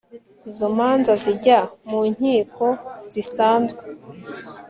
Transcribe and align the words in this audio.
izo 0.49 0.67
manza 0.77 1.13
zijya 1.23 1.59
mu 1.89 1.99
inkiko 2.09 2.65
zisanzwe 3.13 3.81